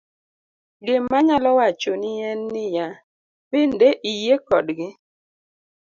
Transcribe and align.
gima 0.85 1.15
anyalo 1.21 1.49
wacho 1.59 1.91
ni 2.01 2.11
en 2.29 2.39
ni 2.53 2.65
ya, 2.75 2.87
bende 3.49 3.87
iyie 4.11 4.35
kodgi?' 4.47 4.89